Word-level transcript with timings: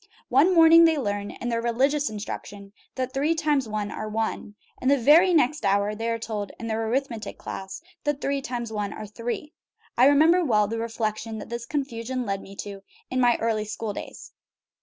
One 0.29 0.55
morning 0.55 0.85
they 0.85 0.97
learn 0.97 1.29
(in 1.29 1.49
their 1.49 1.61
religious 1.61 2.09
instruction) 2.09 2.73
that 2.95 3.13
three 3.13 3.35
times 3.35 3.69
one 3.69 3.91
are 3.91 4.09
one, 4.09 4.55
and 4.81 4.89
the 4.89 4.97
very 4.97 5.31
next 5.31 5.63
hour 5.63 5.93
they 5.93 6.09
are 6.09 6.17
told 6.17 6.51
in 6.59 6.65
their 6.65 6.87
arithmetic 6.87 7.37
class 7.37 7.83
that 8.03 8.19
three 8.19 8.41
times 8.41 8.73
one 8.73 8.93
are 8.93 9.05
three. 9.05 9.53
I 9.99 10.05
remember 10.07 10.43
well 10.43 10.67
the 10.67 10.79
reflection 10.79 11.37
that 11.37 11.49
this 11.49 11.67
confusion 11.67 12.25
led 12.25 12.41
me 12.41 12.55
to 12.55 12.81
in 13.11 13.21
my 13.21 13.37
early 13.39 13.65
school 13.65 13.93
days. 13.93 14.31